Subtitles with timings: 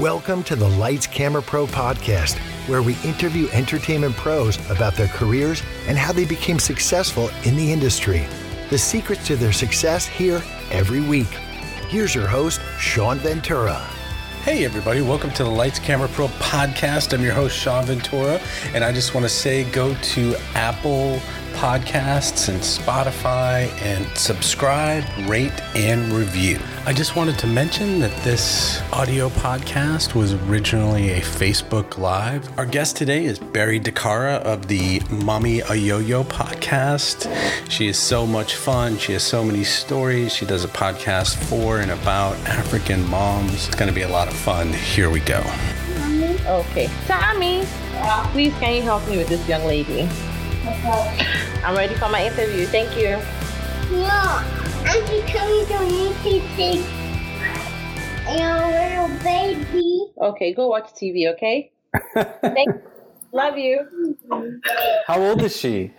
[0.00, 5.62] Welcome to the Lights Camera Pro podcast, where we interview entertainment pros about their careers
[5.86, 8.24] and how they became successful in the industry.
[8.70, 10.40] The secrets to their success here
[10.70, 11.26] every week.
[11.90, 13.74] Here's your host, Sean Ventura.
[14.44, 17.12] Hey, everybody, welcome to the Lights Camera Pro podcast.
[17.12, 18.40] I'm your host, Sean Ventura,
[18.72, 21.20] and I just want to say go to Apple
[21.54, 26.58] Podcasts and Spotify and subscribe, rate, and review.
[26.84, 32.58] I just wanted to mention that this audio podcast was originally a Facebook Live.
[32.58, 37.30] Our guest today is Berry Dakara of the Mommy Oyoyo podcast.
[37.70, 38.98] She is so much fun.
[38.98, 40.34] She has so many stories.
[40.34, 43.68] She does a podcast for and about African moms.
[43.68, 44.72] It's going to be a lot of fun.
[44.72, 45.42] Here we go.
[46.46, 46.90] Okay.
[47.06, 47.62] Tommy,
[48.32, 50.08] please can you help me with this young lady?
[50.64, 52.66] I'm ready for my interview.
[52.66, 53.18] Thank you.
[53.96, 54.42] No,
[54.86, 56.84] Auntie Chloe don't need to take
[58.38, 60.12] your little baby.
[60.20, 61.72] Okay, go watch TV, okay?
[62.42, 62.70] Thank
[63.34, 64.16] Love you.
[65.06, 65.90] How old is she?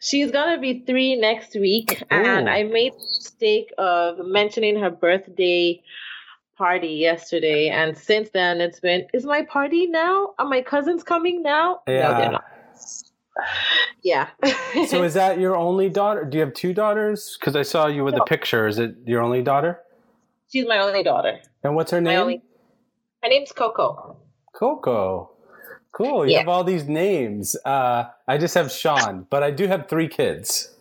[0.00, 2.50] She's gonna be three next week, and oh.
[2.52, 5.82] I made the mistake of mentioning her birthday
[6.56, 10.34] party yesterday, and since then it's been, is my party now?
[10.38, 11.80] Are my cousins coming now?
[11.86, 12.18] No, Yeah.
[12.18, 12.44] they're not.
[14.02, 14.28] Yeah.
[14.88, 16.24] So is that your only daughter?
[16.24, 17.36] Do you have two daughters?
[17.38, 18.24] Because I saw you with the No.
[18.24, 18.66] picture.
[18.66, 19.80] Is it your only daughter?
[20.52, 21.38] She's my only daughter.
[21.62, 22.20] And what's her My name?
[22.20, 22.42] only.
[23.22, 24.16] Her name's Coco.
[24.54, 25.32] Coco.
[25.92, 26.26] Cool.
[26.26, 26.38] You Yeah.
[26.40, 27.56] have all these names.
[27.64, 30.74] Uh, I just have Sean, but I do have three kids.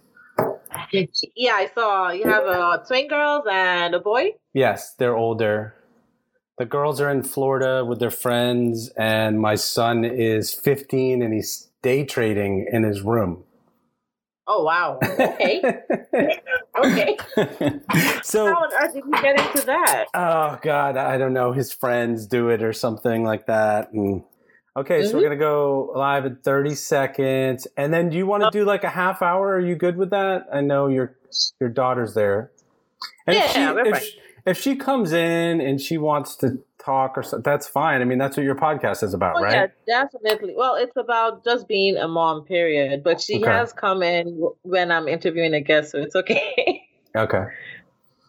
[1.35, 4.33] Yeah, I saw you have uh, twin girls and a boy.
[4.53, 5.73] Yes, they're older.
[6.57, 11.69] The girls are in Florida with their friends, and my son is 15 and he's
[11.83, 13.43] day trading in his room.
[14.47, 14.97] Oh wow.
[15.01, 15.61] Okay.
[16.79, 17.17] okay.
[18.23, 20.05] so, How on earth did you get into that?
[20.13, 21.51] oh God, I don't know.
[21.51, 23.91] His friends do it or something like that.
[23.91, 24.23] And
[24.75, 25.23] okay, so we're Mhm.
[25.25, 28.89] gonna go live in 30 seconds, and then do you want to do like a
[28.89, 29.49] half hour?
[29.55, 30.47] Are you good with that?
[30.51, 31.17] I know your
[31.59, 32.51] your daughter's there.
[33.27, 34.01] And Yeah, if, fine.
[34.01, 38.01] she- if she comes in and she wants to talk or something, that's fine.
[38.01, 39.69] I mean, that's what your podcast is about, Oh right?
[39.87, 40.53] yeah, definitely.
[40.55, 43.03] Well, it's about just being a mom, period.
[43.03, 43.51] But she Okay.
[43.51, 46.83] has come in when I'm interviewing a guest, so it's okay.
[47.15, 47.45] Okay.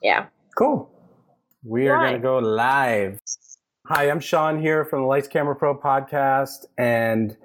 [0.03, 0.27] yeah.
[0.57, 0.91] Cool.
[1.63, 3.19] We are going to go live.
[3.87, 7.37] Hi, I'm Sean here from the Lights Camera Pro podcast, and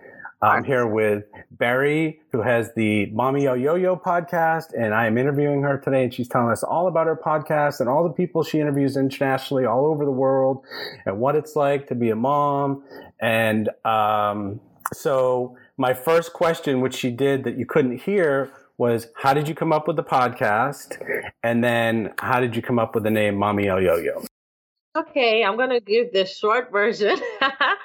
[0.43, 5.77] I'm here with Berry, who has the Mommy Oyoyo podcast, and I am interviewing her
[5.77, 8.97] today, and she's telling us all about her podcast and all the people she interviews
[8.97, 10.65] internationally, all over the world,
[11.05, 12.83] and what it's like to be a mom.
[13.21, 14.59] And um,
[14.91, 19.55] so, my first question, which she did that you couldn't hear, was how did you
[19.55, 20.97] come up with the podcast?
[21.41, 24.25] And then how did you come up with the name Mommy Oyoyo?
[24.97, 27.17] Okay, I'm gonna give the short version.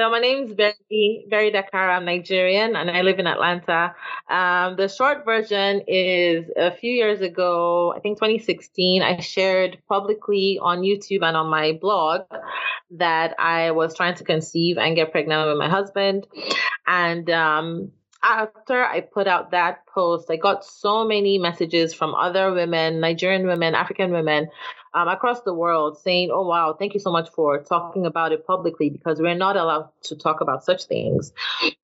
[0.00, 1.90] so my name is Berry Berry Dakar.
[1.90, 3.94] I'm Nigerian and I live in Atlanta.
[4.30, 9.02] Um, the short version is a few years ago, I think 2016.
[9.02, 12.22] I shared publicly on YouTube and on my blog
[12.92, 16.26] that I was trying to conceive and get pregnant with my husband,
[16.86, 22.52] and um, after I put out that post, I got so many messages from other
[22.52, 24.48] women, Nigerian women, African women
[24.94, 28.46] um, across the world saying, Oh, wow, thank you so much for talking about it
[28.46, 31.32] publicly because we're not allowed to talk about such things.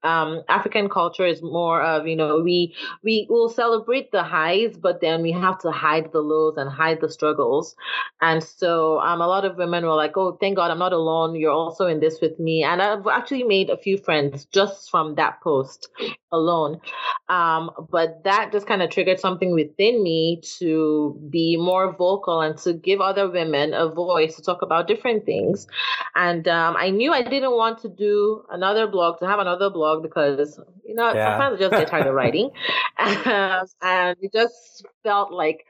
[0.02, 5.00] Um, African culture is more of, you know, we, we will celebrate the highs, but
[5.00, 7.76] then we have to hide the lows and hide the struggles.
[8.20, 11.36] And so um, a lot of women were like, Oh, thank God I'm not alone.
[11.36, 12.62] You're also in this with me.
[12.62, 15.88] And I've actually made a few friends just from that post
[16.32, 16.80] alone.
[17.28, 22.56] Um, but that just kind of triggered something within me to be more vocal and
[22.58, 25.66] to give other women a voice to talk about different things.
[26.14, 30.02] And um, I knew I didn't want to do another blog, to have another blog,
[30.02, 31.22] because, you know, Yeah.
[31.22, 32.50] sometimes I just get tired of writing.
[32.98, 35.64] Um, and it just felt like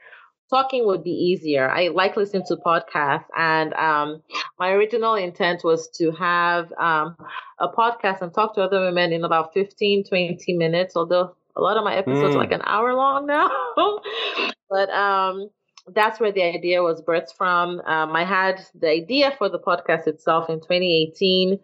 [0.49, 1.69] talking would be easier.
[1.69, 4.21] I like listening to podcasts, and um,
[4.59, 7.15] my original intent was to have um,
[7.53, 11.77] a podcast and talk to other women in about 15, 20 minutes, although a lot
[11.77, 12.35] of my episodes Mm.
[12.35, 13.49] are like an hour long now.
[14.69, 15.49] but um,
[15.93, 17.79] that's where the idea was birthed from.
[17.81, 21.59] Um, I had the idea for the podcast itself in 2018,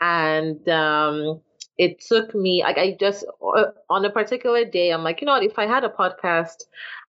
[0.00, 1.40] and um,
[1.78, 5.32] it took me like I just uh, on a particular day, I'm like, you know
[5.32, 5.42] what?
[5.42, 6.64] If I had a podcast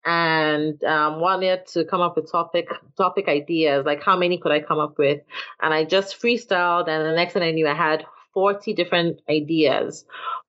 [0.05, 4.61] and um, wanted to come up with topic topic ideas, like how many could I
[4.61, 5.20] come up with?
[5.61, 8.05] And I just freestyled, and the next thing I knew, I had
[8.35, 10.05] 40 different ideas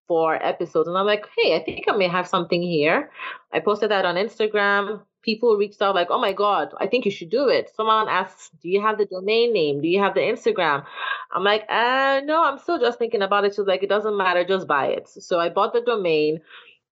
[0.07, 0.87] for episodes.
[0.87, 3.09] And I'm like, hey, I think I may have something here.
[3.51, 5.01] I posted that on Instagram.
[5.23, 8.51] People reached out like, "Oh my god, I think you should do it." Someone asks,
[8.61, 9.81] "Do you have the domain name?
[9.81, 10.85] Do you have the Instagram?"
[11.31, 14.43] I'm like, "Uh, no, I'm still just thinking about it." She's like, "It doesn't matter,
[14.45, 16.41] just buy it." So I bought the domain.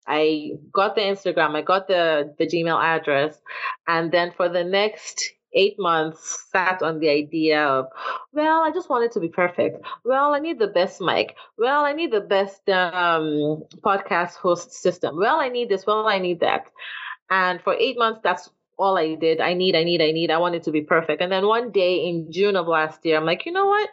[0.06, 3.41] I got the Instagram, I got the the Gmail address,
[3.87, 7.87] and then for the next eight months sat on the idea of,
[8.32, 9.85] well, I just want it to be perfect.
[10.05, 11.35] Well, I need the best mic.
[11.59, 15.17] Well, I need the best um, podcast host system.
[15.17, 15.87] Well, I need this.
[15.87, 16.67] Well, I need that.
[17.31, 19.41] And for eight months, that's all I did.
[19.41, 20.31] I need, I need, I need.
[20.31, 21.23] I want it to be perfect.
[21.23, 23.88] And then one day in June of last year, I'm like, you know what?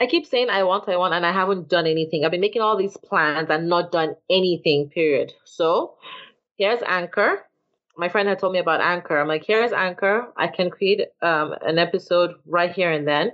[0.00, 2.24] I keep saying I want, I want, and I haven't done anything.
[2.24, 5.32] I've been making all these plans and not done anything, period.
[5.44, 5.94] So
[6.56, 7.46] here's Anchor
[7.96, 9.18] my friend had told me about Anchor.
[9.18, 10.32] I'm like, here's Anchor.
[10.36, 13.32] I can create um, an episode right here and then.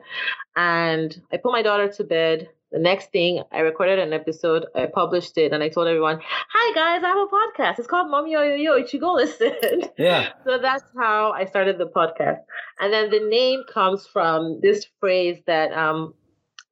[0.57, 2.49] And I put my daughter to bed.
[2.73, 6.75] The next thing, I recorded an episode, I published it, and I told everyone, "Hi
[6.75, 7.79] guys, I have a podcast.
[7.79, 8.81] It's called Mommy Oyoyo.
[8.81, 10.31] You should go listen." Yeah.
[10.45, 12.41] so that's how I started the podcast,
[12.81, 16.15] and then the name comes from this phrase that um,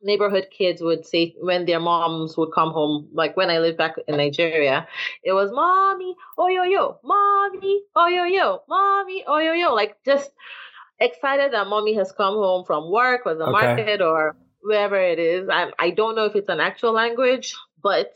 [0.02, 3.97] neighborhood kids would say when their moms would come home, like when I lived back
[4.08, 4.88] in Nigeria,
[5.23, 9.97] it was mommy, oh yo yo, mommy, oh yo yo, mommy, oh yo yo, like
[10.06, 10.31] just
[10.99, 13.52] excited that mommy has come home from work or the okay.
[13.52, 15.49] market or wherever it is.
[15.51, 18.15] I, I don't know if it's an actual language, but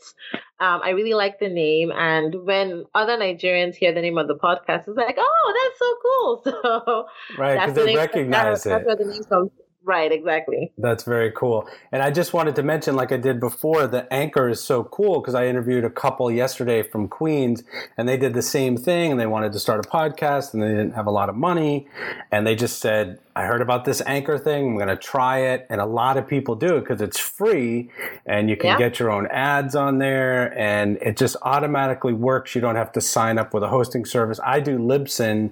[0.59, 1.91] um, I really like the name.
[1.91, 5.95] And when other Nigerians hear the name of the podcast, it's like, oh, that's so
[6.01, 6.41] cool.
[6.65, 7.07] So
[7.37, 8.69] right, because they recognize that's, it.
[8.69, 9.51] That's where the name comes
[9.85, 10.71] Right, exactly.
[10.79, 11.69] That's very cool.
[11.91, 15.21] And I just wanted to mention, like I did before, the anchor is so cool
[15.21, 17.63] because I interviewed a couple yesterday from Queens
[17.95, 20.69] and they did the same thing and they wanted to start a podcast and they
[20.69, 21.87] didn't have a lot of money.
[22.31, 24.69] And they just said, I heard about this anchor thing.
[24.69, 25.67] I'm going to try it.
[25.69, 27.91] And a lot of people do it because it's free
[28.25, 28.77] and you can yeah.
[28.79, 32.55] get your own ads on there and it just automatically works.
[32.55, 34.39] You don't have to sign up with a hosting service.
[34.43, 35.51] I do Libsyn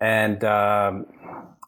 [0.00, 1.06] and, um,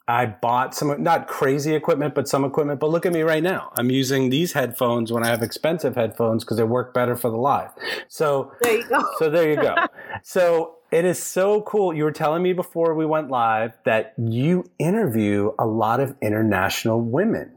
[0.08, 2.80] I bought some not crazy equipment, but some equipment.
[2.80, 3.72] But look at me right now.
[3.76, 7.36] I'm using these headphones when I have expensive headphones because they work better for the
[7.36, 7.70] live.
[8.08, 9.04] So there you go.
[9.18, 9.76] So there you go.
[10.22, 11.94] so it is so cool.
[11.94, 17.00] You were telling me before we went live that you interview a lot of international
[17.00, 17.52] women.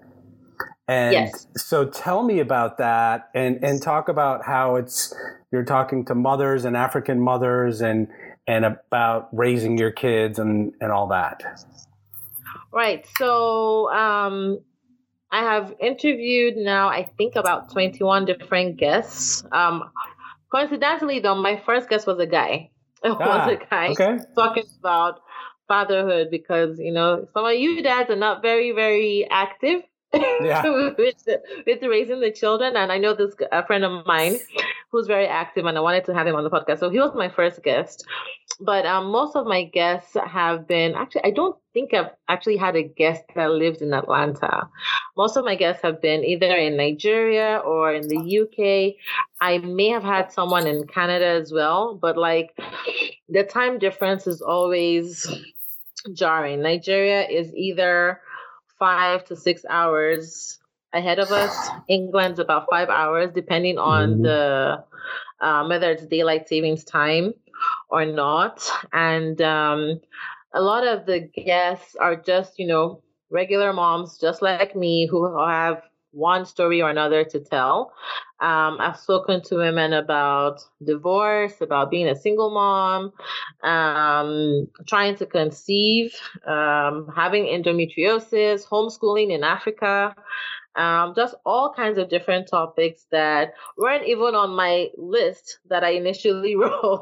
[0.87, 1.47] And yes.
[1.57, 5.13] so tell me about that and, and talk about how it's
[5.51, 8.07] you're talking to mothers and African mothers and
[8.47, 11.41] and about raising your kids and, and all that.
[12.71, 13.05] Right.
[13.17, 14.59] So um,
[15.31, 19.43] I have interviewed now, I think, about 21 different guests.
[19.51, 19.91] Um,
[20.51, 22.71] coincidentally, though, my first guest was a guy.
[23.03, 24.17] It ah, was a guy okay.
[24.33, 25.19] talking about
[25.67, 29.83] fatherhood because, you know, some of you dads are not very, very active
[30.41, 30.63] yeah.
[30.97, 31.27] with,
[31.65, 32.75] with raising the children.
[32.75, 34.37] And I know this a friend of mine
[34.91, 36.79] who's very active, and I wanted to have him on the podcast.
[36.79, 38.05] So he was my first guest.
[38.59, 42.75] But um, most of my guests have been actually, I don't think I've actually had
[42.77, 44.69] a guest that lived in Atlanta.
[45.17, 48.95] Most of my guests have been either in Nigeria or in the UK.
[49.41, 52.57] I may have had someone in Canada as well, but like
[53.27, 55.27] the time difference is always
[56.13, 56.61] jarring.
[56.61, 58.21] Nigeria is either
[58.79, 60.59] five to six hours
[60.93, 61.69] ahead of us.
[61.87, 64.23] England's about five hours, depending on mm-hmm.
[64.23, 64.83] the
[65.41, 67.33] um, whether it's daylight savings time
[67.89, 68.69] or not.
[68.93, 69.99] And um,
[70.53, 75.37] a lot of the guests are just, you know, regular moms, just like me, who
[75.45, 75.81] have
[76.15, 77.93] one story or another to tell.
[78.39, 83.11] Um, I've spoken to women about divorce, about being a single mom,
[83.63, 86.13] um, trying to conceive,
[86.45, 90.15] um, having endometriosis, homeschooling in Africa,
[90.75, 95.91] um, just all kinds of different topics that weren't even on my list that I
[95.91, 97.01] initially wrote.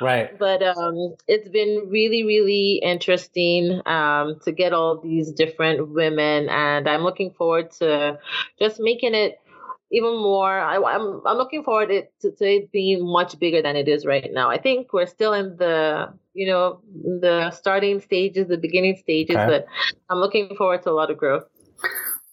[0.00, 0.36] Right.
[0.38, 6.88] But um, it's been really, really interesting um, to get all these different women, and
[6.88, 8.18] I'm looking forward to
[8.58, 9.40] just making it
[9.90, 10.58] even more.
[10.58, 13.88] I, am I'm, I'm looking forward it to, to it being much bigger than it
[13.88, 14.50] is right now.
[14.50, 19.46] I think we're still in the you know the starting stages, the beginning stages, okay.
[19.46, 19.66] but
[20.10, 21.44] I'm looking forward to a lot of growth.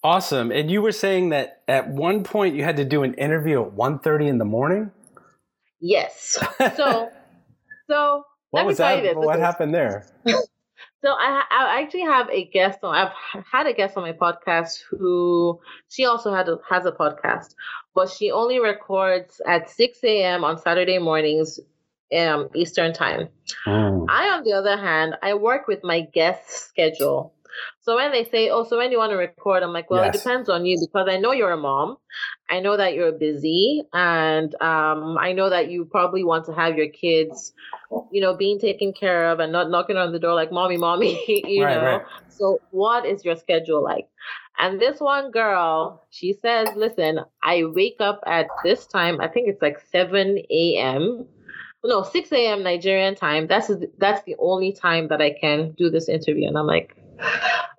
[0.06, 0.52] Awesome.
[0.52, 3.72] And you were saying that at one point you had to do an interview at
[3.72, 4.92] 1.30 in the morning?
[5.80, 6.38] Yes.
[6.76, 7.10] So,
[7.90, 9.16] so what was that?
[9.16, 10.06] What happened there?
[10.28, 12.94] so I, I actually have a guest on.
[12.94, 13.14] I've
[13.52, 15.60] had a guest on my podcast who
[15.90, 17.56] she also had a, has a podcast,
[17.96, 20.44] but she only records at 6 a.m.
[20.44, 21.60] on Saturday mornings
[22.16, 23.28] um, Eastern time.
[23.66, 24.06] Mm.
[24.08, 27.34] I, on the other hand, I work with my guest schedule.
[27.82, 30.16] So when they say, "Oh, so when you want to record?" I'm like, "Well, Yes.
[30.16, 31.98] it depends on you because I know you're a mom.
[32.50, 36.78] I know that you're busy, and um, I know that you probably want to have
[36.78, 37.54] your kids,
[38.12, 41.24] you know, being taken care of and not knocking on the door like, "Mommy, mommy,"
[41.46, 41.84] you Right, know.
[41.84, 42.02] right.
[42.30, 44.08] So what is your schedule like?
[44.58, 49.20] And this one girl, she says, "Listen, I wake up at this time.
[49.22, 51.28] I think it's like 7 a.m."
[51.84, 52.64] No, 6 a.m.
[52.64, 53.48] Nigerian time.
[53.48, 56.48] That's that's the only time that I can do this interview.
[56.48, 56.98] And I'm like,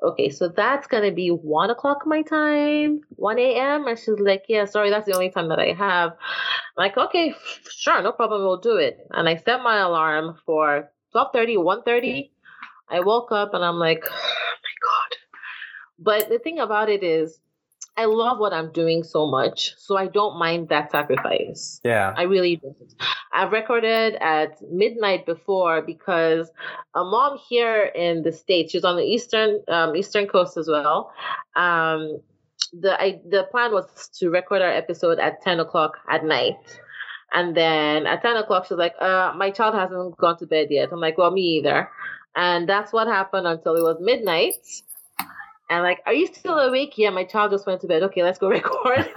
[0.03, 3.87] okay, so that's gonna be one o'clock my time, 1 a.m.
[3.87, 6.13] And she's like, yeah, sorry, that's the only time that I have.
[6.13, 7.35] I'm like, okay,
[7.71, 8.99] sure, no problem, we'll do it.
[9.13, 12.31] And I set my alarm for 12:30, 1:30.
[12.89, 15.17] I woke up and I'm like, oh my god.
[15.99, 17.41] But the thing about it is,
[17.97, 21.81] I love what I'm doing so much, so I don't mind that sacrifice.
[21.83, 22.13] Yeah.
[22.17, 22.77] I really don't.
[23.33, 26.51] I've recorded at midnight before because
[26.95, 31.13] a mom here in the states, she's on the eastern um, eastern coast as well.
[31.55, 32.21] Um,
[32.73, 36.57] the I, the plan was to record our episode at ten o'clock at night.
[37.33, 40.91] And then at 10 o'clock, she's like, uh, my child hasn't gone to bed yet.
[40.93, 41.91] I'm like, well, me either.
[42.37, 44.55] And that's what happened until it was midnight.
[45.69, 46.95] And like, are you still awake?
[46.97, 48.03] Yeah, my child just went to bed.
[48.05, 49.09] Okay, let's go record.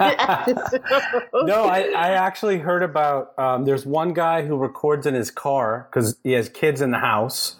[1.32, 3.38] No, I, I actually heard about.
[3.38, 6.98] Um, there's one guy who records in his car because he has kids in the
[6.98, 7.56] house,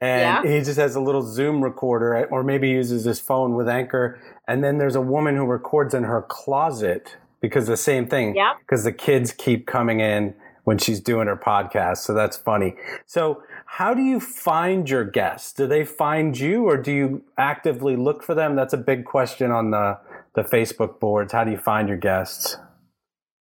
[0.00, 0.52] and Yeah.
[0.58, 4.20] he just has a little Zoom recorder, or maybe uses his phone with Anchor.
[4.48, 8.34] And then there's a woman who records in her closet because the same thing.
[8.36, 8.52] Yeah.
[8.60, 12.74] Because the kids keep coming in when she's doing her podcast, so that's funny.
[13.06, 13.42] So,
[13.76, 15.54] how do you find your guests?
[15.54, 18.54] Do they find you, or do you actively look for them?
[18.54, 19.98] That's a big question on the
[20.34, 21.32] the Facebook boards.
[21.32, 22.58] How do you find your guests?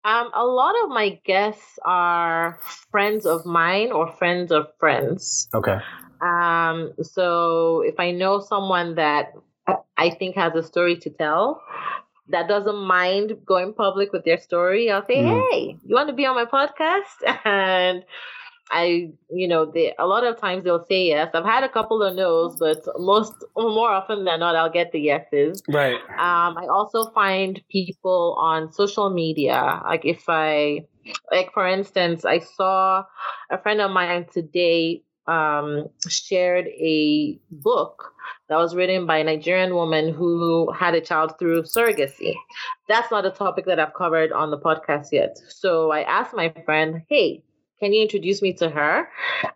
[0.03, 2.57] Um, a lot of my guests are
[2.91, 5.49] friends of mine or friends of friends.
[5.53, 5.77] Okay.
[6.21, 9.33] Um, so if I know someone that
[9.97, 11.61] I think has a story to tell,
[12.29, 15.51] that doesn't mind going public with their story, I'll say, Mhm.
[15.51, 18.03] "Hey, you want to be on my podcast?" And
[18.71, 21.31] I, you know, they a lot of times they'll say yes.
[21.33, 24.99] I've had a couple of no's, but most more often than not, I'll get the
[24.99, 25.61] yeses.
[25.67, 25.95] Right.
[25.95, 29.81] Um, I also find people on social media.
[29.85, 30.85] Like if I,
[31.31, 33.03] like for instance, I saw
[33.49, 38.13] a friend of mine today um, shared a book
[38.49, 42.33] that was written by a Nigerian woman who had a child through surrogacy.
[42.87, 45.37] That's not a topic that I've covered on the podcast yet.
[45.49, 47.43] So I asked my friend, hey,
[47.79, 49.07] can you introduce me to her?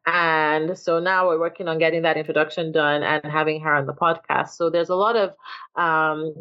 [0.06, 3.94] And so now we're working on getting that introduction done and having her on the
[3.94, 4.50] podcast.
[4.50, 5.34] So there's a lot of
[5.76, 6.34] um,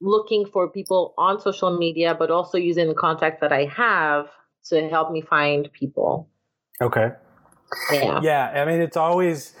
[0.00, 4.26] looking for people on social media, but also using the contacts that I have
[4.66, 6.28] to help me find people.
[6.80, 7.10] Okay.
[7.92, 8.20] Yeah.
[8.22, 8.62] Yeah.
[8.62, 9.54] I mean, it's always.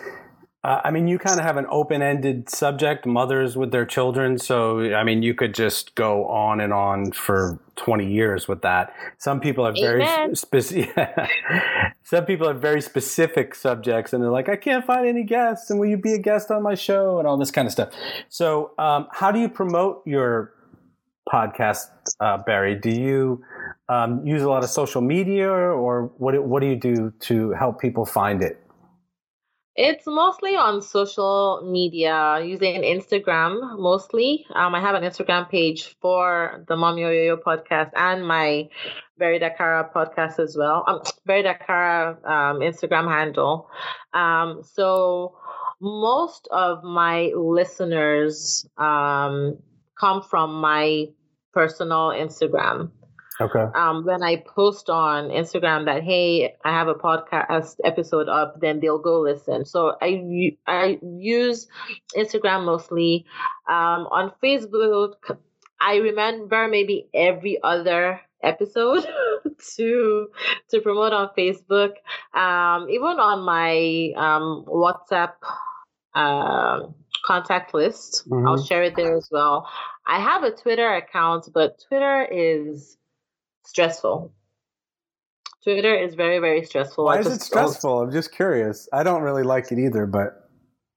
[0.68, 4.36] Uh, I mean, you kind of have an open-ended subject, mothers with their children.
[4.36, 8.92] So, I mean, you could just go on and on for 20 years with that.
[9.16, 10.94] Some people have very specific.
[12.02, 15.80] Some people have very specific subjects, and they're like, "I can't find any guests, and
[15.80, 17.88] will you be a guest on my show?" and all this kind of stuff.
[18.28, 20.52] So, um, how do you promote your
[21.32, 21.86] podcast,
[22.20, 22.74] uh, Berry?
[22.74, 23.42] Do you
[23.88, 26.42] um, use a lot of social media, or what?
[26.44, 28.62] What do you do to help people find it?
[29.80, 34.44] It's mostly on social media, using Instagram mostly.
[34.52, 38.68] Um, I have an Instagram page for the Mom Yo Yo podcast and my
[39.18, 40.82] Berry Dakara podcast as well.
[40.88, 43.70] Um, Berry Dakara um, Instagram handle.
[44.12, 45.36] Um, so
[45.80, 49.58] most of my listeners um,
[49.96, 51.06] come from my
[51.54, 52.90] personal Instagram
[53.40, 53.64] Okay.
[53.74, 58.80] um, when I post on Instagram that hey, I have a podcast episode up, then
[58.80, 59.64] they'll go listen.
[59.64, 61.68] So I I use
[62.16, 63.26] Instagram mostly.
[63.68, 65.14] Um, on Facebook,
[65.80, 69.06] I remember maybe every other episode
[69.76, 70.28] to
[70.70, 71.92] to promote on Facebook.
[72.34, 75.34] Um, even on my um, WhatsApp
[76.14, 78.68] um contact list, I'll Mhm.
[78.68, 79.68] share it there as well.
[80.06, 82.97] I have a Twitter account, but Twitter is
[83.68, 84.32] stressful.
[85.62, 87.04] Twitter is very, very stressful.
[87.04, 88.00] Why I is it just don't- stressful?
[88.02, 88.88] I'm just curious.
[88.92, 90.44] I don't really like it either, but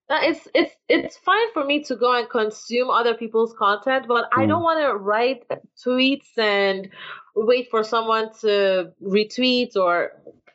[0.10, 4.24] Uh, It's it's it's fine for me to go and consume other people's content, but
[4.40, 4.50] I Mm.
[4.50, 5.40] don't want to write
[5.84, 6.90] tweets and
[7.34, 9.94] wait for someone to retweet or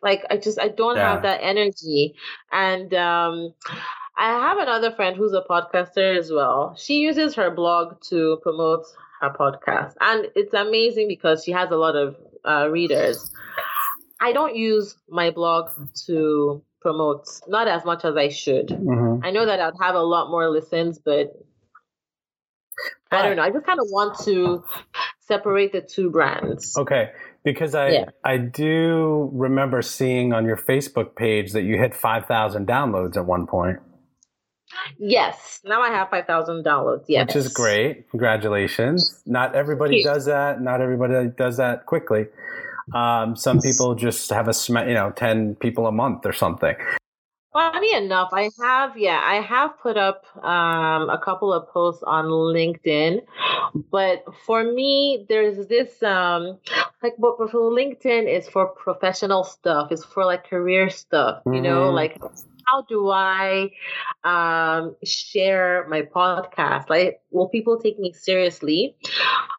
[0.03, 1.09] like I just I don't Yeah.
[1.13, 2.15] have that energy.
[2.53, 3.55] And um
[4.19, 6.75] I have another friend who's a podcaster as well.
[6.79, 8.87] She uses her blog to promote
[9.21, 13.31] her podcast, and it's amazing because she has a lot of uh, readers.
[14.21, 15.71] I don't use my blog
[16.07, 18.69] to promote, not as much as I should.
[18.69, 19.21] Mhm.
[19.23, 21.33] I know that I'd have a lot more listens, but
[23.11, 23.43] I don't know.
[23.43, 24.65] I just kind of want to
[25.21, 26.77] separate the two brands.
[26.79, 27.11] Okay,
[27.45, 28.05] because I Yeah.
[28.25, 33.27] I do remember seeing on your Facebook page that you hit five thousand downloads at
[33.27, 33.79] one point,
[34.99, 37.03] Yes, now I have five thousand dollars.
[37.09, 38.09] Yes, which is great.
[38.11, 39.23] Congratulations!
[39.27, 40.61] Not everybody Thank does that.
[40.61, 42.27] Not everybody does that quickly.
[42.95, 46.75] Um, some people just have a sm- you know ten people a month or something.
[47.53, 52.27] Funny enough, I have yeah, I have put up um, a couple of posts on
[52.27, 53.23] LinkedIn,
[53.91, 56.59] but for me, there's this um,
[57.03, 61.91] like, but for LinkedIn is for professional stuff, it's for like career stuff, you know,
[61.91, 61.95] Mhm.
[61.95, 62.21] like
[62.67, 63.71] how do I
[64.25, 66.91] um, share my podcast?
[66.91, 68.97] Like, will people take me seriously?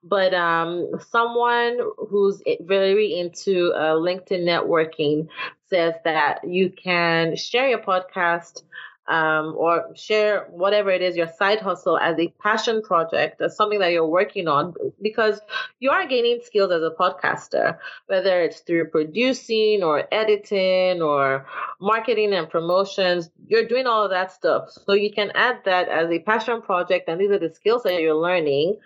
[0.04, 5.28] But um, someone who's very into uh, LinkedIn networking
[5.70, 8.64] says that you can share your podcast
[9.08, 13.80] um, or share whatever it is, your side hustle as a passion project, as something
[13.80, 15.40] that you're working on, because
[15.80, 21.46] you are gaining skills as a podcaster, whether it's through producing or editing or
[21.80, 23.30] marketing and promotions.
[23.48, 24.70] You're doing all of that stuff.
[24.72, 28.02] So you can add that as a passion project, and these are the skills that
[28.02, 28.78] you're learning.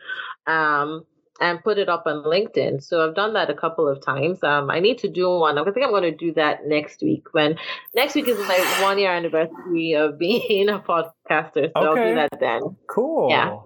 [0.48, 1.06] Um,
[1.42, 2.84] and put it up on LinkedIn.
[2.84, 4.44] So I've done that a couple of times.
[4.44, 5.58] Um, I need to do one.
[5.58, 7.24] I think I'm going to do that next week.
[7.34, 7.58] When
[7.96, 12.10] next week is my one year anniversary of being a podcaster, so I'll Okay.
[12.10, 12.62] do that then.
[12.88, 13.28] Cool.
[13.30, 13.58] Yeah.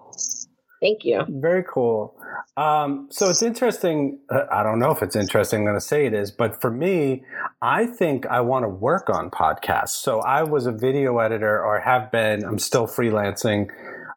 [0.80, 1.22] Thank you.
[1.28, 2.14] Very cool.
[2.56, 4.20] Um, so it's interesting.
[4.30, 5.60] Uh, I don't know if it's interesting.
[5.60, 7.24] I'm going to say it is, but for me,
[7.62, 9.90] I think I want to work on podcasts.
[10.00, 12.44] So I was a video editor, or have been.
[12.44, 13.68] I'm still freelancing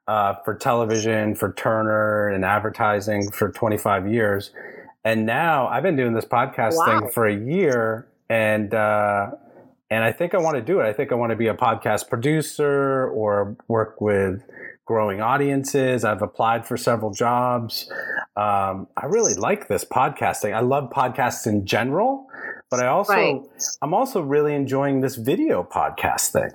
[0.10, 4.52] uh, for television, for Turner, and advertising for 25 years.
[5.06, 6.86] And now I've been doing this podcast Wow.
[6.86, 9.28] thing for a year, and uh,
[9.92, 10.86] and I think I want to do it.
[10.86, 14.44] I think I want to be a podcast producer or work with
[14.86, 16.04] growing audiences.
[16.04, 17.92] I've applied for several jobs.
[18.36, 20.54] Um, I really like this podcasting.
[20.54, 22.28] I love podcasts in general,
[22.72, 23.42] but I also Right.
[23.84, 26.50] I'm also really enjoying this video podcast thing.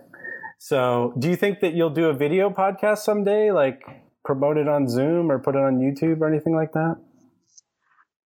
[0.64, 3.82] So, do you think that you'll do a video podcast someday, like
[4.24, 6.96] promote it on Zoom or put it on YouTube or anything like that?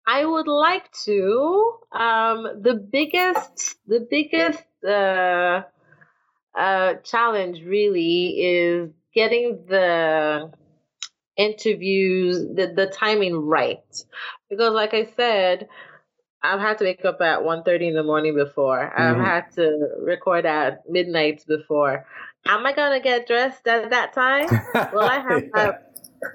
[0.07, 1.79] I would like to.
[1.90, 5.62] Um, the biggest, the biggest uh,
[6.57, 10.53] uh, challenge really is getting the
[11.37, 13.83] interviews, the, the timing right.
[14.48, 15.66] Because, like I said,
[16.40, 18.96] I've had to wake up at 1.30 in the morning before.
[18.96, 19.24] I've Mhm.
[19.24, 22.07] had to record at midnight before.
[22.46, 24.48] Am I gonna get dressed at that time?
[24.92, 25.66] Will I have Yeah.
[25.66, 25.72] my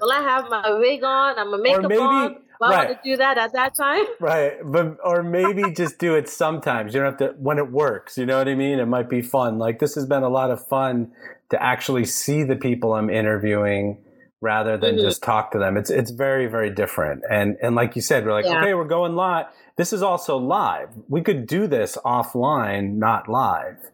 [0.00, 1.38] Will I have my wig on?
[1.38, 2.36] I'm a makeup maybe- on.
[2.62, 2.88] I right.
[2.88, 4.04] want to do that at that time?
[4.20, 6.94] Right, but or maybe just do it sometimes.
[6.94, 8.16] You don't have to when it works.
[8.16, 8.78] You know what I mean?
[8.78, 9.58] It might be fun.
[9.58, 11.10] Like this has been a lot of fun
[11.50, 13.98] to actually see the people I'm interviewing
[14.40, 15.00] rather than Mhm.
[15.02, 15.76] just talk to them.
[15.76, 17.22] It's it's very very different.
[17.28, 18.60] And and like you said, we're like, Yeah.
[18.60, 19.46] okay, we're going live.
[19.76, 20.88] This is also live.
[21.08, 23.90] We could do this offline, not live,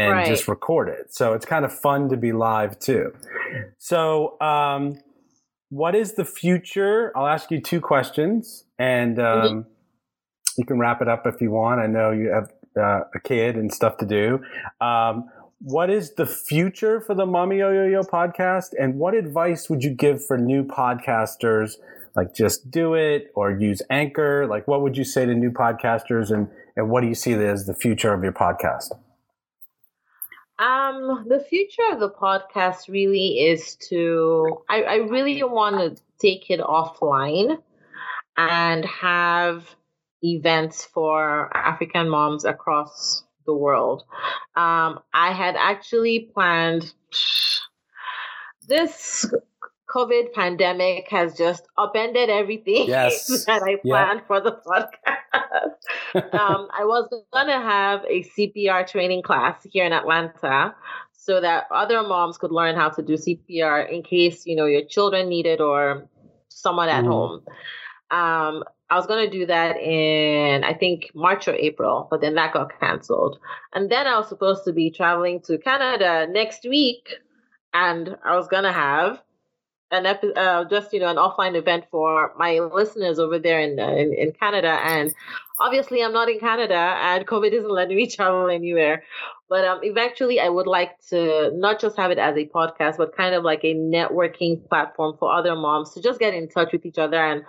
[0.00, 0.26] and Right.
[0.26, 1.12] just record it.
[1.14, 3.12] So it's kind of fun to be live too.
[3.78, 4.40] So.
[4.40, 4.98] um
[5.72, 7.12] what is the future?
[7.16, 9.66] I'll ask you two questions, and um,
[10.58, 11.80] you can wrap it up if you want.
[11.80, 14.40] I know you have uh, a kid and stuff to do.
[14.80, 15.28] Um,
[15.60, 20.26] what is the future for the Mommy Oyoyo podcast, and what advice would you give
[20.26, 21.74] for new podcasters?
[22.16, 24.48] Like, just do it or use Anchor.
[24.48, 27.66] Like, what would you say to new podcasters, and and what do you see as
[27.66, 28.90] the future of your podcast?
[30.60, 36.50] Um, the future of the podcast really is to I, I really want to take
[36.50, 37.56] it offline
[38.36, 39.64] and have
[40.22, 44.02] events for African moms across the world.
[44.54, 46.92] Um, I had actually planned
[48.68, 49.24] this
[49.94, 53.44] COVID pandemic has just upended everything Yes.
[53.46, 54.04] that I Yeah.
[54.04, 54.94] planned for the podcast.
[56.32, 60.74] um, I was gonna have a CPR training class here in Atlanta,
[61.12, 64.84] so that other moms could learn how to do CPR in case you know your
[64.84, 66.08] children need it or
[66.48, 67.08] someone at Mhm.
[67.08, 67.42] home.
[68.10, 72.52] Um, I was gonna do that in I think March or April, but then that
[72.52, 73.38] got canceled.
[73.72, 77.08] And then I was supposed to be traveling to Canada next week,
[77.72, 79.22] and I was gonna have
[79.90, 83.78] an epi- uh, just you know an offline event for my listeners over there in,
[83.78, 84.78] uh, in in Canada.
[84.84, 85.12] And
[85.58, 89.02] obviously I'm not in Canada and COVID isn't letting me travel anywhere.
[89.48, 93.16] But um eventually I would like to not just have it as a podcast but
[93.16, 96.86] kind of like a networking platform for other moms to just get in touch with
[96.86, 97.42] each other and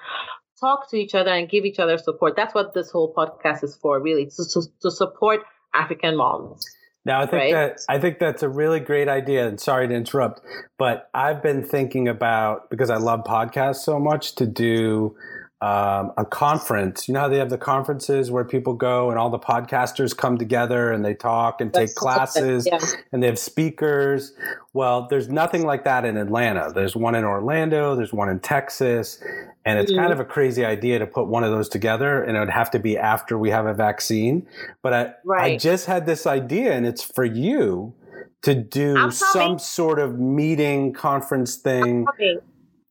[0.60, 2.36] talk to each other and give each other support.
[2.36, 5.41] That's what this whole podcast is for really to, to, to support
[5.73, 6.65] African moms
[7.06, 7.54] Now I think Right.
[7.54, 9.48] that I think that's a really great idea.
[9.48, 10.42] And sorry to interrupt,
[10.78, 15.16] but I've been thinking about because I love podcasts so much to do
[15.62, 17.08] um, a conference.
[17.08, 20.38] You know how they have the conferences where people go and all the podcasters come
[20.39, 22.80] together and they talk and take classes Yeah.
[23.12, 24.34] and they have speakers.
[24.74, 26.71] Well, there's nothing like that in Atlanta.
[26.74, 29.21] There's one in Orlando, there's one in Texas,
[29.63, 29.97] and it's Mhm.
[29.97, 32.71] kind of a crazy idea to put one of those together and it would have
[32.71, 34.47] to be after we have a vaccine.
[34.82, 37.93] But I I just had this idea and it's for you
[38.41, 42.00] to do some sort of meeting conference thing.
[42.00, 42.39] I'm coming.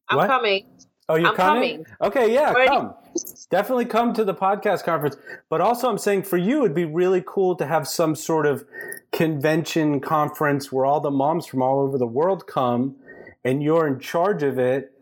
[0.08, 0.28] I'm What?
[0.28, 0.64] coming.
[1.10, 1.86] Oh, you're I'm coming?
[2.00, 2.94] Okay, yeah, Already- come.
[3.50, 5.16] Definitely come to the podcast conference.
[5.48, 8.64] But also, I'm saying for you, it'd be really cool to have some sort of
[9.10, 12.94] convention conference where all the moms from all over the world come
[13.44, 14.92] and you're in charge of it.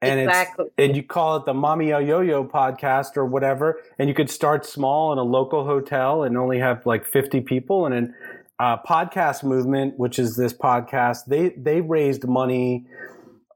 [0.00, 0.66] And Exactly.
[0.66, 4.64] it's and you call it the Mommy Oyoyo podcast or whatever, and you could start
[4.64, 7.84] small in a local hotel and only have like 50 people.
[7.84, 8.14] And then
[8.60, 12.86] uh, podcast movement, which is this podcast, they they raised money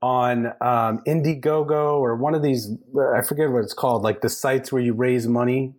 [0.02, 2.70] on um, Indiegogo or one of these.
[3.16, 5.74] I forget what it's called, like the sites where you raise money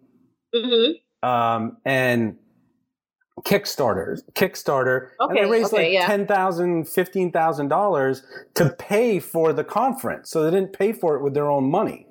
[0.54, 0.92] hmm
[1.24, 2.38] um, and
[3.46, 6.08] Kickstarter, Kickstarter, and Okay, they raised okay, like yeah.
[6.08, 8.24] ten thousand, fifteen thousand dollars
[8.56, 10.30] to pay for the conference.
[10.30, 12.08] So they didn't pay for it with their own money.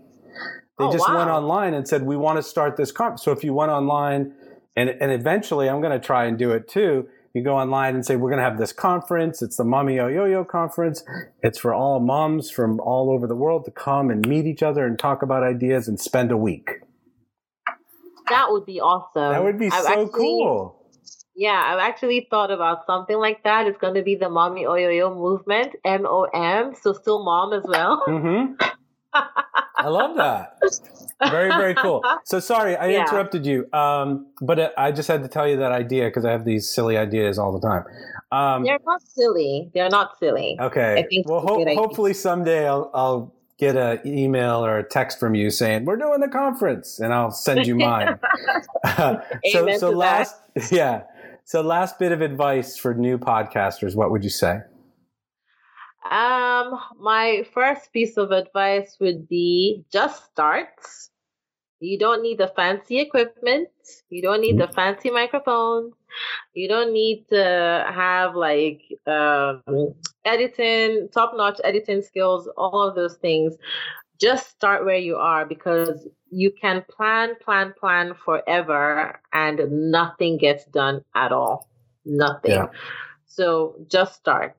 [0.79, 3.44] They Oh, just went online and said, "We want to start this conference." So if
[3.44, 4.35] you went online,
[4.77, 7.09] and and eventually, I'm going to try and do it too.
[7.35, 9.40] You go online and say, "We're going to have this conference.
[9.40, 11.03] It's the Mommy Oyoyo conference.
[11.42, 14.87] It's for all moms from all over the world to come and meet each other
[14.87, 16.71] and talk about ideas and spend a week."
[18.29, 19.33] That would be awesome.
[19.33, 20.79] That would be I've so actually- cool.
[21.35, 23.66] Yeah, I've actually thought about something like that.
[23.66, 27.62] It's going to be the Mommy Oyoyo movement, M O M, so still mom as
[27.66, 28.03] well.
[28.07, 28.53] hmm
[29.14, 30.59] I love that.
[31.31, 32.03] Very, very cool.
[32.25, 33.03] So sorry, I Yeah.
[33.03, 33.67] interrupted you.
[33.73, 36.69] Um, but uh, I just had to tell you that idea because I have these
[36.69, 37.85] silly ideas all the time.
[38.31, 39.71] Um, They're not silly.
[39.75, 40.57] They're not silly.
[40.61, 40.95] okay.
[40.99, 41.81] I think well, it's a good idea.
[41.81, 46.21] hopefully someday I'll, I'll get an email or a text from you saying we're doing
[46.21, 48.19] the conference, and I'll send you mine.
[48.97, 49.23] so,
[49.55, 49.97] Amen so to that.
[49.97, 50.37] last,
[50.73, 51.03] yeah.
[51.45, 53.95] So last bit of advice for new podcasters.
[53.95, 54.61] What would you say?
[56.11, 60.69] Um, my first piece of advice would be just start.
[61.83, 63.68] You don't need the fancy equipment.
[64.09, 65.90] You don't need the fancy microphone.
[66.55, 69.62] You don't need to have like um,
[70.25, 73.57] editing, top notch editing skills, all of those things.
[74.21, 80.64] Just start where you are because you can plan, plan, plan forever and nothing gets
[80.66, 81.68] done at all.
[82.05, 82.53] Nothing.
[82.53, 82.66] Yeah.
[83.27, 84.55] So just start.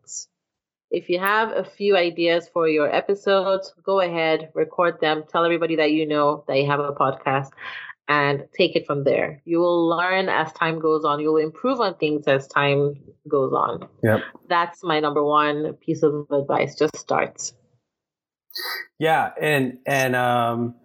[0.93, 5.75] If you have a few ideas for your episodes, go ahead, record them, tell everybody
[5.77, 7.49] that you know that you have a podcast,
[8.07, 9.41] and take it from there.
[9.43, 11.19] You will learn as time goes on.
[11.19, 12.93] You will improve on things as time
[13.27, 13.89] goes on.
[14.03, 14.19] Yep.
[14.49, 16.77] That's my number one piece of advice.
[16.77, 17.51] Just start.
[18.99, 20.75] Yeah, and and um,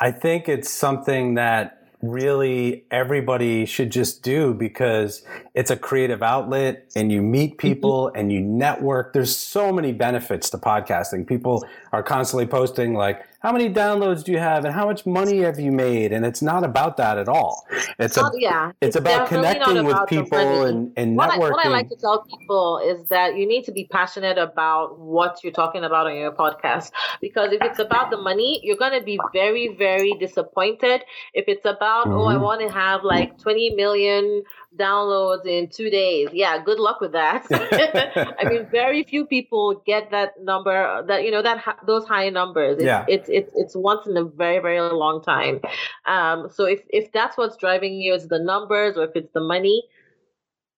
[0.00, 5.22] I think it's something that really everybody should just do because
[5.54, 7.68] it's a creative outlet and you meet mm-hmm.
[7.68, 9.12] people and you network.
[9.12, 11.26] There's so many benefits to podcasting.
[11.26, 15.38] People are constantly posting like, "How many downloads do you have?" and "How much money
[15.40, 17.66] have you made?" And it's not about that at all.
[17.98, 21.64] It's a yeah, it's about connecting with about the people and, and what I, what
[21.64, 25.52] I like to tell people is that you need to be passionate about what you're
[25.52, 26.90] talking about on your podcast.
[27.20, 31.02] Because if it's about the money, you're going to be very, very disappointed.
[31.34, 32.42] If it's about, oh, I Mhm.
[32.42, 34.42] want to have like 20 million
[34.78, 37.46] downloads in two days, yeah, good luck with that.
[38.40, 42.76] I mean, very few people get that number, that you know, that those high numbers.
[42.76, 43.04] It's, Yeah.
[43.08, 45.60] it's it's it's once in a very very long time.
[46.06, 49.40] Um, so if if that's what's driving you, is the numbers, or if it's the
[49.40, 49.82] money,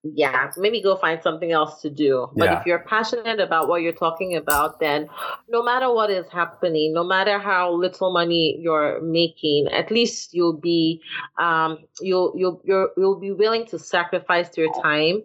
[0.02, 2.28] yeah, maybe go find something else to do.
[2.34, 2.60] But Yeah.
[2.60, 5.08] if you're passionate about what you're talking about, then
[5.48, 10.56] no matter what is happening, no matter how little money you're making, at least you'll
[10.56, 11.02] be
[11.38, 15.22] um, you'll you'll you're, you'll be willing to sacrifice your time.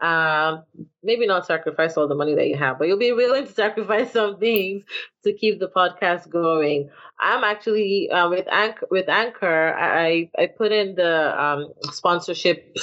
[0.00, 0.64] Um,
[1.02, 4.12] maybe not sacrifice all the money that you have, but you'll be willing to sacrifice
[4.12, 4.84] some things
[5.24, 6.90] to keep the podcast going.
[7.20, 8.86] I'm actually uh, with Anchor.
[8.90, 12.74] With Anchor, I I put in the um, sponsorship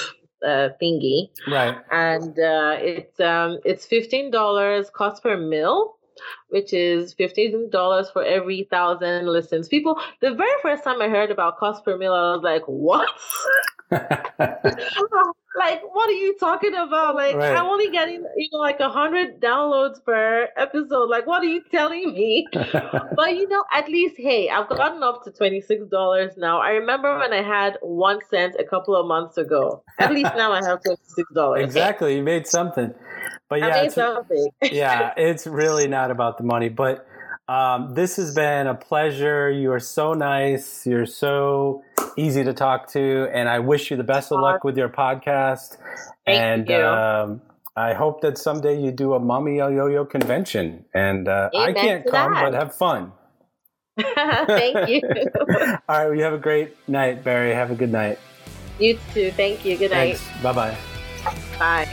[0.45, 1.77] uh, thingy, right.
[1.91, 5.97] and uh, it's um it's fifteen dollars cost per mil,
[6.49, 9.67] which is fifteen dollars for every thousand listens.
[9.67, 13.09] People, the very first time I heard about cost per mil, I was like, what?
[15.55, 17.15] like, what are you talking about?
[17.15, 17.55] Like, Right.
[17.55, 21.09] I'm only getting, you know, like a hundred downloads per episode.
[21.09, 22.47] Like, what are you telling me?
[22.53, 26.59] but you know, at least, hey, I've gotten up to twenty six dollars now.
[26.61, 29.83] I remember when I had one cent a couple of months ago.
[29.99, 31.63] At least now I have twenty six dollars.
[31.63, 32.15] exactly.
[32.15, 32.93] You made something.
[33.49, 34.49] But yeah, made it's, something.
[34.63, 36.69] yeah, it's really not about the money.
[36.69, 37.05] But
[37.49, 39.51] um, this has been a pleasure.
[39.51, 40.87] You are so nice.
[40.87, 41.83] You're so
[42.17, 45.77] easy to talk to, and I wish you the best of luck with your podcast.
[46.25, 46.75] Thank and you.
[46.75, 47.41] Um,
[47.75, 52.05] I hope that someday you do a Mommy Yo Yo convention, and uh, I can't
[52.09, 52.43] come, that.
[52.43, 53.13] but have fun.
[53.99, 55.01] Thank you.
[55.09, 55.45] All
[55.87, 57.53] right, well, you have a great night, Berry.
[57.53, 58.19] Have a good night.
[58.79, 59.31] you too.
[59.31, 59.77] Thank you.
[59.77, 60.21] Good night.
[60.41, 60.77] Bye bye.
[61.57, 61.85] Bye.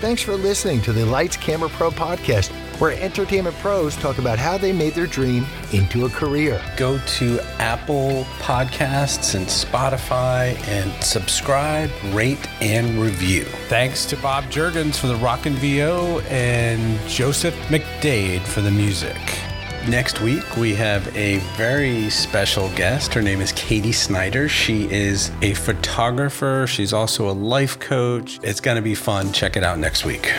[0.00, 4.58] Thanks for listening to the Lights Camera Pro podcast, where entertainment pros talk about how
[4.58, 6.60] they made their dream into a career.
[6.76, 13.44] Go to Apple Podcasts and Spotify and subscribe, rate, and review.
[13.68, 19.16] Thanks to Bob Jurgens for the Rockin' VO and Joseph McDade for the music.
[19.88, 23.14] Next week, we have a very special guest.
[23.14, 24.48] Her name is Katie Snyder.
[24.48, 26.66] She is a photographer.
[26.66, 28.40] She's also a life coach.
[28.42, 29.32] It's going to be fun.
[29.32, 30.32] Check it out next week.